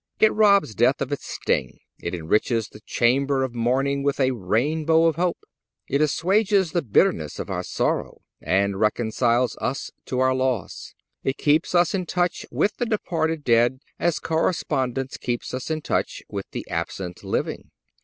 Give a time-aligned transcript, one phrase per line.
[0.19, 1.77] It robs death of its sting.
[2.01, 5.37] It encircles the chamber of mourning with a rainbow of hope.
[5.87, 10.95] It assuages the bitterness of our sorrow, and reconciles us to our loss.
[11.23, 16.23] It keeps us in touch with the departed dead as correspondence keeps us in touch
[16.27, 17.69] with the absent living.